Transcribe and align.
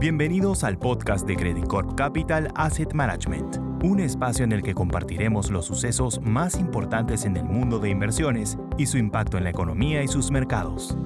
Bienvenidos 0.00 0.62
al 0.62 0.78
podcast 0.78 1.26
de 1.26 1.34
Credit 1.34 1.66
Corp 1.66 1.96
Capital 1.96 2.52
Asset 2.54 2.92
Management, 2.92 3.56
un 3.82 3.98
espacio 3.98 4.44
en 4.44 4.52
el 4.52 4.62
que 4.62 4.72
compartiremos 4.72 5.50
los 5.50 5.66
sucesos 5.66 6.20
más 6.20 6.54
importantes 6.54 7.24
en 7.24 7.36
el 7.36 7.42
mundo 7.42 7.80
de 7.80 7.90
inversiones 7.90 8.58
y 8.78 8.86
su 8.86 8.96
impacto 8.96 9.38
en 9.38 9.42
la 9.42 9.50
economía 9.50 10.04
y 10.04 10.06
sus 10.06 10.30
mercados. 10.30 10.96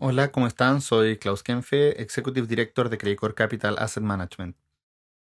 Hola, 0.00 0.32
¿cómo 0.32 0.46
están? 0.46 0.82
Soy 0.82 1.16
Klaus 1.16 1.42
Kenfe, 1.42 2.02
Executive 2.02 2.46
Director 2.46 2.90
de 2.90 2.98
Credit 2.98 3.18
Corp 3.18 3.34
Capital 3.34 3.76
Asset 3.78 4.02
Management. 4.02 4.54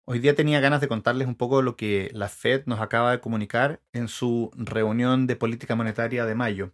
Hoy 0.04 0.20
día 0.20 0.36
tenía 0.36 0.60
ganas 0.60 0.80
de 0.80 0.86
contarles 0.86 1.26
un 1.26 1.34
poco 1.34 1.62
lo 1.62 1.74
que 1.74 2.10
la 2.12 2.28
Fed 2.28 2.62
nos 2.66 2.78
acaba 2.78 3.10
de 3.10 3.18
comunicar 3.18 3.80
en 3.92 4.06
su 4.06 4.52
reunión 4.54 5.26
de 5.26 5.34
política 5.34 5.74
monetaria 5.74 6.26
de 6.26 6.34
mayo. 6.36 6.70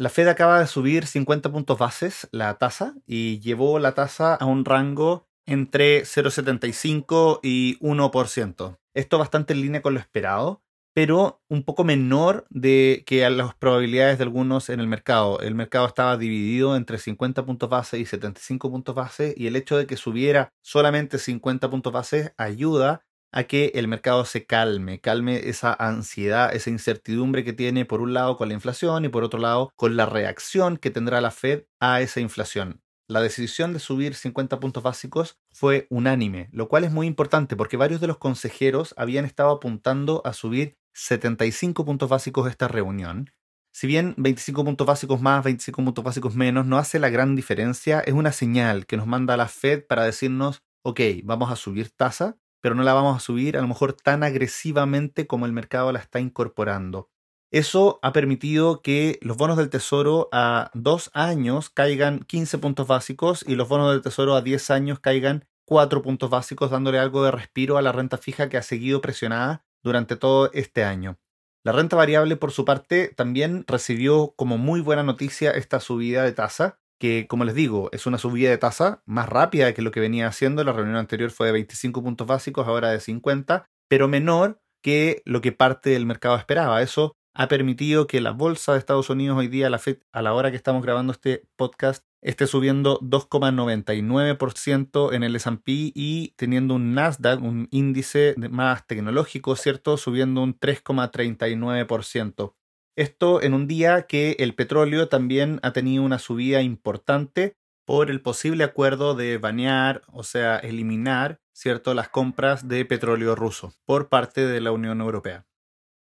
La 0.00 0.10
Fed 0.10 0.28
acaba 0.28 0.60
de 0.60 0.68
subir 0.68 1.06
50 1.06 1.50
puntos 1.50 1.76
bases 1.76 2.28
la 2.30 2.56
tasa 2.56 2.94
y 3.04 3.40
llevó 3.40 3.80
la 3.80 3.94
tasa 3.94 4.36
a 4.36 4.44
un 4.44 4.64
rango 4.64 5.26
entre 5.44 6.02
0,75 6.02 7.40
y 7.42 7.80
1%. 7.80 8.78
Esto 8.94 9.18
bastante 9.18 9.54
en 9.54 9.60
línea 9.60 9.82
con 9.82 9.94
lo 9.94 9.98
esperado, 9.98 10.62
pero 10.94 11.42
un 11.48 11.64
poco 11.64 11.82
menor 11.82 12.46
de 12.48 13.02
que 13.08 13.24
a 13.24 13.30
las 13.30 13.56
probabilidades 13.56 14.18
de 14.18 14.22
algunos 14.22 14.70
en 14.70 14.78
el 14.78 14.86
mercado. 14.86 15.40
El 15.40 15.56
mercado 15.56 15.88
estaba 15.88 16.16
dividido 16.16 16.76
entre 16.76 16.98
50 16.98 17.44
puntos 17.44 17.68
base 17.68 17.98
y 17.98 18.06
75 18.06 18.70
puntos 18.70 18.94
base 18.94 19.34
y 19.36 19.48
el 19.48 19.56
hecho 19.56 19.76
de 19.76 19.88
que 19.88 19.96
subiera 19.96 20.52
solamente 20.62 21.18
50 21.18 21.68
puntos 21.70 21.92
base 21.92 22.34
ayuda 22.36 23.04
a 23.32 23.44
que 23.44 23.72
el 23.74 23.88
mercado 23.88 24.24
se 24.24 24.46
calme, 24.46 25.00
calme 25.00 25.48
esa 25.48 25.72
ansiedad, 25.72 26.54
esa 26.54 26.70
incertidumbre 26.70 27.44
que 27.44 27.52
tiene 27.52 27.84
por 27.84 28.00
un 28.00 28.14
lado 28.14 28.36
con 28.36 28.48
la 28.48 28.54
inflación 28.54 29.04
y 29.04 29.08
por 29.08 29.24
otro 29.24 29.38
lado 29.38 29.70
con 29.76 29.96
la 29.96 30.06
reacción 30.06 30.76
que 30.76 30.90
tendrá 30.90 31.20
la 31.20 31.30
Fed 31.30 31.64
a 31.80 32.00
esa 32.00 32.20
inflación. 32.20 32.82
La 33.10 33.22
decisión 33.22 33.72
de 33.72 33.78
subir 33.78 34.14
50 34.14 34.60
puntos 34.60 34.82
básicos 34.82 35.38
fue 35.50 35.86
unánime, 35.88 36.50
lo 36.52 36.68
cual 36.68 36.84
es 36.84 36.92
muy 36.92 37.06
importante 37.06 37.56
porque 37.56 37.78
varios 37.78 38.02
de 38.02 38.06
los 38.06 38.18
consejeros 38.18 38.94
habían 38.98 39.24
estado 39.24 39.50
apuntando 39.50 40.20
a 40.26 40.34
subir 40.34 40.76
75 40.92 41.86
puntos 41.86 42.10
básicos 42.10 42.50
esta 42.50 42.68
reunión. 42.68 43.30
Si 43.72 43.86
bien 43.86 44.14
25 44.18 44.64
puntos 44.64 44.86
básicos 44.86 45.22
más, 45.22 45.42
25 45.44 45.84
puntos 45.84 46.04
básicos 46.04 46.34
menos 46.34 46.66
no 46.66 46.76
hace 46.76 46.98
la 46.98 47.08
gran 47.08 47.34
diferencia, 47.34 48.00
es 48.00 48.12
una 48.12 48.32
señal 48.32 48.84
que 48.84 48.96
nos 48.96 49.06
manda 49.06 49.36
la 49.36 49.48
Fed 49.48 49.86
para 49.86 50.04
decirnos, 50.04 50.62
ok, 50.82 51.00
vamos 51.24 51.50
a 51.50 51.56
subir 51.56 51.90
tasa, 51.90 52.36
pero 52.60 52.74
no 52.74 52.82
la 52.82 52.94
vamos 52.94 53.16
a 53.16 53.20
subir 53.20 53.56
a 53.56 53.60
lo 53.60 53.68
mejor 53.68 53.92
tan 53.92 54.22
agresivamente 54.22 55.26
como 55.26 55.46
el 55.46 55.52
mercado 55.52 55.92
la 55.92 55.98
está 55.98 56.20
incorporando. 56.20 57.10
Eso 57.50 57.98
ha 58.02 58.12
permitido 58.12 58.82
que 58.82 59.18
los 59.22 59.38
bonos 59.38 59.56
del 59.56 59.70
tesoro 59.70 60.28
a 60.32 60.70
dos 60.74 61.10
años 61.14 61.70
caigan 61.70 62.20
15 62.20 62.58
puntos 62.58 62.86
básicos 62.86 63.42
y 63.46 63.54
los 63.54 63.68
bonos 63.68 63.90
del 63.90 64.02
tesoro 64.02 64.34
a 64.34 64.42
10 64.42 64.70
años 64.70 65.00
caigan 65.00 65.46
4 65.64 66.02
puntos 66.02 66.28
básicos, 66.28 66.70
dándole 66.70 66.98
algo 66.98 67.24
de 67.24 67.30
respiro 67.30 67.78
a 67.78 67.82
la 67.82 67.92
renta 67.92 68.18
fija 68.18 68.48
que 68.48 68.58
ha 68.58 68.62
seguido 68.62 69.00
presionada 69.00 69.64
durante 69.82 70.16
todo 70.16 70.50
este 70.52 70.84
año. 70.84 71.18
La 71.64 71.72
renta 71.72 71.96
variable, 71.96 72.36
por 72.36 72.52
su 72.52 72.64
parte, 72.64 73.12
también 73.16 73.64
recibió 73.66 74.34
como 74.36 74.58
muy 74.58 74.80
buena 74.80 75.02
noticia 75.02 75.50
esta 75.50 75.80
subida 75.80 76.22
de 76.22 76.32
tasa, 76.32 76.80
que, 76.98 77.26
como 77.28 77.44
les 77.44 77.54
digo, 77.54 77.88
es 77.92 78.06
una 78.06 78.18
subida 78.18 78.50
de 78.50 78.58
tasa 78.58 79.02
más 79.06 79.28
rápida 79.28 79.72
que 79.74 79.82
lo 79.82 79.90
que 79.90 80.00
venía 80.00 80.26
haciendo. 80.26 80.64
La 80.64 80.72
reunión 80.72 80.96
anterior 80.96 81.30
fue 81.30 81.46
de 81.46 81.52
25 81.52 82.02
puntos 82.02 82.26
básicos, 82.26 82.66
ahora 82.66 82.90
de 82.90 83.00
50, 83.00 83.66
pero 83.88 84.08
menor 84.08 84.60
que 84.82 85.22
lo 85.24 85.40
que 85.40 85.52
parte 85.52 85.90
del 85.90 86.06
mercado 86.06 86.36
esperaba. 86.36 86.82
Eso 86.82 87.14
ha 87.34 87.48
permitido 87.48 88.06
que 88.06 88.20
la 88.20 88.32
bolsa 88.32 88.72
de 88.72 88.78
Estados 88.78 89.10
Unidos 89.10 89.38
hoy 89.38 89.48
día, 89.48 89.68
a 89.68 89.70
la, 89.70 89.80
a 90.12 90.22
la 90.22 90.34
hora 90.34 90.50
que 90.50 90.56
estamos 90.56 90.82
grabando 90.82 91.12
este 91.12 91.44
podcast, 91.56 92.04
esté 92.20 92.48
subiendo 92.48 92.98
2,99% 93.00 95.12
en 95.12 95.22
el 95.22 95.36
S&P 95.36 95.92
y 95.94 96.34
teniendo 96.36 96.74
un 96.74 96.94
Nasdaq, 96.94 97.40
un 97.40 97.68
índice 97.70 98.34
más 98.50 98.88
tecnológico, 98.88 99.54
¿cierto? 99.54 99.96
Subiendo 99.96 100.42
un 100.42 100.58
3,39%. 100.58 102.54
Esto 102.98 103.40
en 103.40 103.54
un 103.54 103.68
día 103.68 104.08
que 104.08 104.34
el 104.40 104.56
petróleo 104.56 105.08
también 105.08 105.60
ha 105.62 105.72
tenido 105.72 106.02
una 106.02 106.18
subida 106.18 106.62
importante 106.62 107.56
por 107.86 108.10
el 108.10 108.20
posible 108.20 108.64
acuerdo 108.64 109.14
de 109.14 109.38
banear, 109.38 110.02
o 110.08 110.24
sea, 110.24 110.56
eliminar, 110.56 111.38
¿cierto?, 111.52 111.94
las 111.94 112.08
compras 112.08 112.66
de 112.66 112.84
petróleo 112.84 113.36
ruso 113.36 113.72
por 113.86 114.08
parte 114.08 114.44
de 114.44 114.60
la 114.60 114.72
Unión 114.72 115.00
Europea. 115.00 115.46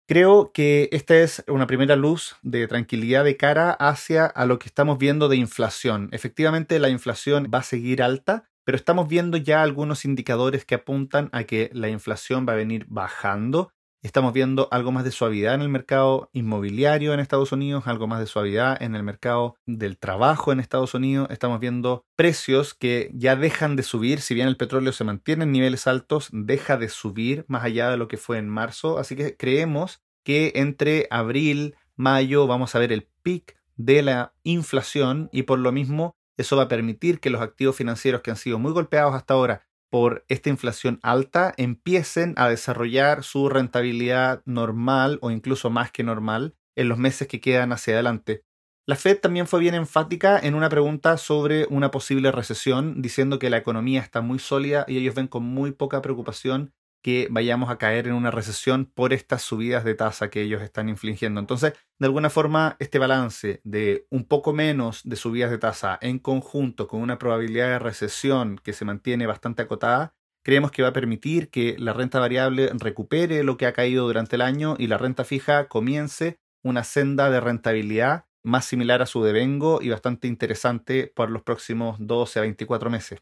Creo 0.07 0.53
que 0.53 0.87
esta 0.93 1.17
es 1.17 1.43
una 1.49 1.67
primera 1.67 1.97
luz 1.97 2.37
de 2.43 2.65
tranquilidad 2.65 3.25
de 3.25 3.35
cara 3.35 3.71
hacia 3.71 4.25
a 4.25 4.45
lo 4.45 4.57
que 4.57 4.67
estamos 4.67 4.97
viendo 4.97 5.27
de 5.27 5.35
inflación. 5.35 6.07
Efectivamente, 6.13 6.79
la 6.79 6.87
inflación 6.87 7.51
va 7.53 7.59
a 7.59 7.63
seguir 7.63 8.01
alta, 8.03 8.49
pero 8.63 8.77
estamos 8.77 9.09
viendo 9.09 9.35
ya 9.35 9.63
algunos 9.63 10.05
indicadores 10.05 10.63
que 10.63 10.75
apuntan 10.75 11.27
a 11.33 11.43
que 11.43 11.69
la 11.73 11.89
inflación 11.89 12.45
va 12.47 12.53
a 12.53 12.55
venir 12.55 12.85
bajando 12.87 13.73
Estamos 14.05 14.33
viendo 14.33 14.67
algo 14.69 14.91
más 14.91 15.03
de 15.03 15.09
suavidad 15.09 15.55
en 15.55 15.61
el 15.61 15.69
mercado 15.69 16.29
inmobiliario 16.31 17.11
en 17.11 17.19
Estados 17.19 17.51
Unidos, 17.51 17.87
algo 17.87 18.05
más 18.05 18.19
de 18.19 18.27
suavidad 18.27 18.79
en 18.79 18.93
el 18.93 19.01
mercado 19.01 19.55
del 19.65 19.97
trabajo 19.97 20.51
en 20.51 20.59
Estados 20.59 20.93
Unidos. 20.93 21.27
Estamos 21.31 21.59
viendo 21.59 22.05
precios 22.15 22.75
que 22.75 23.09
ya 23.15 23.35
dejan 23.35 23.75
de 23.75 23.81
subir, 23.81 24.21
si 24.21 24.35
bien 24.35 24.47
el 24.47 24.57
petróleo 24.57 24.93
se 24.93 25.05
mantiene 25.05 25.45
en 25.45 25.51
niveles 25.51 25.87
altos, 25.87 26.29
deja 26.31 26.77
de 26.77 26.89
subir 26.89 27.45
más 27.47 27.63
allá 27.63 27.89
de 27.89 27.97
lo 27.97 28.07
que 28.07 28.17
fue 28.17 28.37
en 28.37 28.47
marzo. 28.47 28.99
Así 28.99 29.15
que 29.15 29.37
creemos 29.37 30.03
que 30.23 30.51
entre 30.53 31.07
abril, 31.09 31.73
mayo 31.95 32.45
vamos 32.45 32.75
a 32.75 32.79
ver 32.79 32.91
el 32.91 33.07
pic 33.23 33.57
de 33.75 34.03
la 34.03 34.35
inflación 34.43 35.29
y 35.31 35.41
por 35.43 35.57
lo 35.57 35.71
mismo 35.71 36.15
eso 36.37 36.55
va 36.55 36.63
a 36.63 36.67
permitir 36.67 37.19
que 37.19 37.31
los 37.31 37.41
activos 37.41 37.75
financieros 37.75 38.21
que 38.21 38.29
han 38.29 38.37
sido 38.37 38.59
muy 38.59 38.71
golpeados 38.71 39.15
hasta 39.15 39.33
ahora 39.33 39.65
por 39.89 40.25
esta 40.27 40.49
inflación 40.49 40.99
alta 41.03 41.53
empiecen 41.57 42.33
a 42.37 42.49
desarrollar 42.49 43.23
su 43.23 43.49
rentabilidad 43.49 44.41
normal 44.45 45.19
o 45.21 45.31
incluso 45.31 45.69
más 45.69 45.91
que 45.91 46.03
normal 46.03 46.55
en 46.75 46.89
los 46.89 46.97
meses 46.97 47.27
que 47.27 47.41
quedan 47.41 47.71
hacia 47.71 47.95
adelante. 47.95 48.43
La 48.87 48.95
Fed 48.95 49.19
también 49.19 49.47
fue 49.47 49.59
bien 49.59 49.73
enfática 49.73 50.37
en 50.37 50.53
una 50.53 50.69
pregunta 50.69 51.17
sobre 51.17 51.65
una 51.71 51.89
posible 51.89 52.31
recesión, 52.31 53.01
diciendo 53.01 53.39
que 53.39 53.49
la 53.49 53.57
economía 53.57 54.01
está 54.01 54.21
muy 54.21 54.37
sólida 54.37 54.85
y 54.87 54.97
ellos 54.97 55.15
ven 55.15 55.27
con 55.27 55.43
muy 55.43 55.71
poca 55.71 56.03
preocupación 56.03 56.74
que 57.05 57.27
vayamos 57.29 57.69
a 57.69 57.77
caer 57.77 58.07
en 58.07 58.15
una 58.15 58.31
recesión 58.31 58.85
por 58.85 59.13
estas 59.13 59.43
subidas 59.43 59.83
de 59.83 59.93
tasa 59.93 60.31
que 60.31 60.41
ellos 60.41 60.63
están 60.63 60.89
infligiendo. 60.89 61.39
Entonces, 61.39 61.73
de 61.99 62.07
alguna 62.07 62.31
forma, 62.31 62.77
este 62.79 62.97
balance 62.97 63.61
de 63.63 64.07
un 64.09 64.25
poco 64.25 64.53
menos 64.53 65.01
de 65.03 65.15
subidas 65.15 65.51
de 65.51 65.59
tasa 65.59 65.99
en 66.01 66.17
conjunto 66.17 66.87
con 66.87 67.03
una 67.03 67.19
probabilidad 67.19 67.67
de 67.67 67.77
recesión 67.77 68.57
que 68.57 68.73
se 68.73 68.85
mantiene 68.85 69.27
bastante 69.27 69.61
acotada, 69.61 70.15
creemos 70.43 70.71
que 70.71 70.81
va 70.81 70.87
a 70.87 70.93
permitir 70.93 71.51
que 71.51 71.75
la 71.77 71.93
renta 71.93 72.19
variable 72.19 72.71
recupere 72.73 73.43
lo 73.43 73.55
que 73.55 73.67
ha 73.67 73.73
caído 73.73 74.07
durante 74.07 74.35
el 74.37 74.41
año 74.41 74.73
y 74.79 74.87
la 74.87 74.97
renta 74.97 75.25
fija 75.25 75.67
comience 75.67 76.39
una 76.63 76.83
senda 76.83 77.29
de 77.29 77.39
rentabilidad 77.39 78.25
más 78.43 78.65
similar 78.65 79.03
a 79.03 79.05
su 79.05 79.23
devengo 79.23 79.79
y 79.79 79.89
bastante 79.89 80.27
interesante 80.27 81.13
por 81.15 81.29
los 81.29 81.43
próximos 81.43 81.97
12 81.99 82.39
a 82.39 82.41
24 82.41 82.89
meses. 82.89 83.19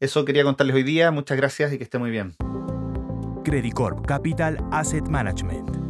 Eso 0.00 0.24
quería 0.24 0.42
contarles 0.42 0.74
hoy 0.74 0.82
día, 0.82 1.12
muchas 1.12 1.36
gracias 1.36 1.72
y 1.72 1.78
que 1.78 1.84
esté 1.84 2.00
muy 2.00 2.10
bien. 2.10 2.34
Credit 3.44 3.74
Corp 3.74 4.06
Capital 4.06 4.56
Asset 4.72 5.06
Management 5.08 5.83